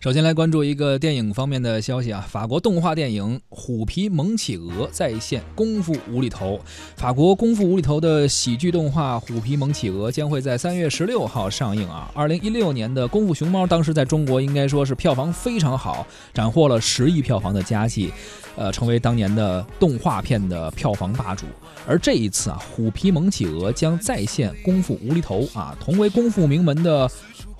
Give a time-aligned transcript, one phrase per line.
[0.00, 6.56] 首先来关注一个电影方面的消息啊，法国动画电影《虎皮萌企鹅》再现《功夫无厘头》。
[6.96, 12.10] 法国《功夫无厘头》的喜剧动画《虎皮萌企鹅》将会在三月十六号上映啊。
[12.14, 18.10] 二零一六年的《功夫熊猫》当时在中国应该说是票房非常好，斩获了十亿票房的佳绩，
[18.56, 21.44] 呃，成为当年的动画片的票房霸主。
[21.86, 27.06] 而这一次啊，《虎皮萌企鹅》将再现《功夫无厘头》啊，同为功夫名门的。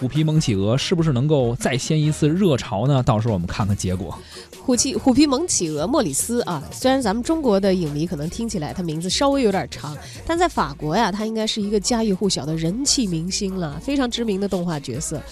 [0.00, 3.02] 虎皮蒙企鹅是不是能够再掀一次热潮呢？
[3.02, 4.18] 到时候我们看看结果。
[4.60, 9.96] 虎皮虎皮蒙企鹅莫里斯啊，虽然咱们中国的影迷可能听起来他名字稍微有点长，
[10.26, 15.22] 但在法国呀，他应该是一个家喻户晓的人气明星了，非常知名的动画角色。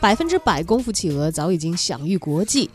[0.00, 2.70] 百分之百功夫企鹅早已经享誉国际。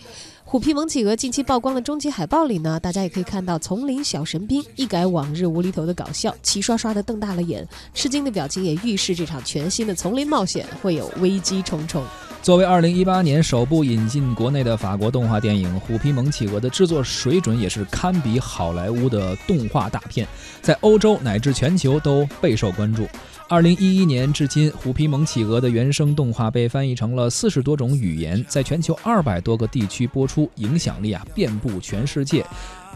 [0.50, 12.02] 虎皮蒙企鹅近期曝光的终极海报里呢，大家也可以看到丛林小神兵一改往日无厘头的搞笑，齐刷刷的瞪大了眼，吃惊的表情也预示这场全新的丛林冒险会有危机重重。
[12.42, 20.26] 作为二零一八年首部引进国内的法国动画电影《虎皮蒙企鹅》的制作水准也是堪比好莱坞的动画大片，
[20.62, 23.06] 在欧洲乃至全球都备受关注。
[23.50, 32.46] 二零一一年至今，《虎皮萌企鹅》的原声动画被翻译成了四十多种语言，在全球二百多个地区播出，影响力啊遍布全世界。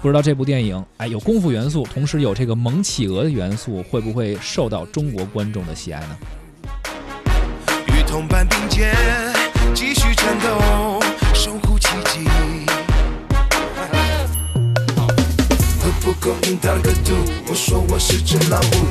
[0.02, 6.18] 不知道这部电影，哎，有功夫元素，同时有这个萌企鹅的元素，会不会受到中国观众的喜爱呢？
[7.88, 8.94] 与同伴并肩，
[9.74, 11.00] 继续战斗。
[16.20, 17.16] 够硬到了个度，
[17.48, 18.86] 我说我是只老虎，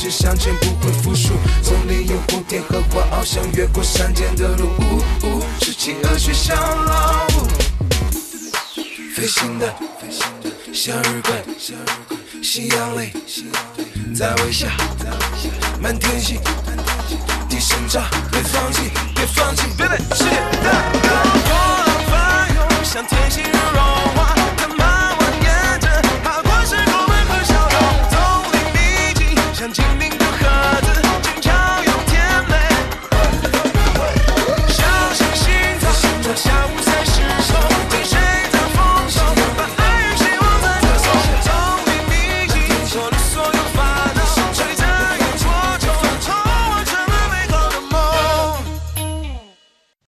[0.00, 1.34] 直向前不会服输。
[1.62, 4.70] 丛林有蝴蝶和花翱翔，越过山间的路，
[5.60, 7.46] 是企鹅学小老虎。
[9.14, 9.74] 飞行的
[10.72, 11.44] 向日葵，
[12.42, 13.12] 夕阳里
[14.14, 14.68] 在微笑，
[15.78, 16.40] 满天星，